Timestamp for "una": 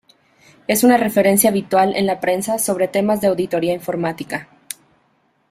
0.83-0.97